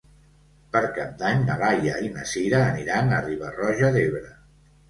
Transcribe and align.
Per 0.75 0.81
Cap 0.95 1.11
d'Any 1.19 1.43
na 1.49 1.57
Laia 1.59 1.99
i 2.07 2.11
na 2.15 2.25
Sira 2.31 2.65
aniran 2.71 3.15
a 3.19 3.23
Riba-roja 3.29 3.93
d'Ebre. 3.99 4.27